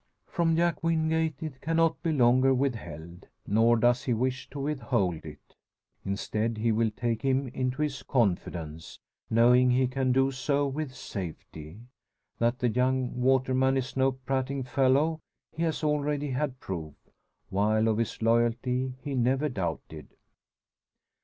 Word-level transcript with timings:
From 0.25 0.55
Jack 0.55 0.81
Wingate 0.83 1.43
it 1.43 1.61
cannot 1.61 2.01
be 2.01 2.11
longer 2.11 2.55
withheld, 2.55 3.27
nor 3.45 3.77
does 3.77 4.05
he 4.05 4.15
wish 4.15 4.49
to 4.49 4.59
withhold 4.59 5.23
it. 5.23 5.53
Instead, 6.03 6.57
he 6.57 6.71
will 6.71 6.89
take 6.89 7.21
him 7.21 7.49
into 7.49 7.83
his 7.83 8.01
confidence, 8.01 8.97
knowing 9.29 9.69
he 9.69 9.85
can 9.85 10.11
do 10.11 10.31
so 10.31 10.65
with 10.65 10.95
safety. 10.95 11.81
That 12.39 12.57
the 12.57 12.69
young 12.69 13.15
waterman 13.21 13.77
is 13.77 13.95
no 13.95 14.13
prating 14.13 14.63
fellow 14.63 15.21
he 15.55 15.61
has 15.61 15.83
already 15.83 16.31
had 16.31 16.59
proof, 16.59 16.95
while 17.51 17.87
of 17.87 17.99
his 17.99 18.23
loyalty 18.23 18.95
he 19.03 19.13
never 19.13 19.49
doubted. 19.49 20.07